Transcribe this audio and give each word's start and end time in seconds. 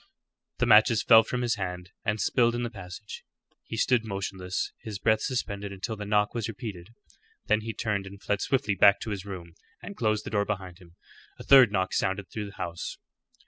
The 0.57 0.65
matches 0.65 1.03
fell 1.03 1.21
from 1.21 1.43
his 1.43 1.57
hand 1.57 1.91
and 2.03 2.19
spilled 2.19 2.55
in 2.55 2.63
the 2.63 2.71
passage. 2.71 3.23
He 3.65 3.77
stood 3.77 4.03
motionless, 4.03 4.71
his 4.81 4.97
breath 4.97 5.21
suspended 5.21 5.71
until 5.71 5.95
the 5.95 6.07
knock 6.07 6.33
was 6.33 6.47
repeated. 6.47 6.89
Then 7.45 7.61
he 7.61 7.75
turned 7.75 8.07
and 8.07 8.19
fled 8.19 8.41
swiftly 8.41 8.73
back 8.73 8.99
to 9.01 9.11
his 9.11 9.25
room, 9.25 9.53
and 9.79 9.95
closed 9.95 10.25
the 10.25 10.31
door 10.31 10.45
behind 10.45 10.79
him. 10.79 10.95
A 11.37 11.43
third 11.43 11.71
knock 11.71 11.93
sounded 11.93 12.31
through 12.31 12.47
the 12.47 12.55
house. 12.57 12.97